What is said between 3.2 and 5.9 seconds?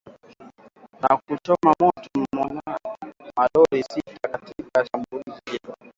malori sita katika shambulizi hilo